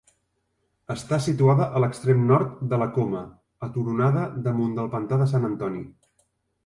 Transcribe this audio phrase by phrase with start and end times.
[0.93, 3.21] Està situada a l'extrem nord de la Coma,
[3.67, 5.85] aturonada damunt del pantà de Sant Antoni.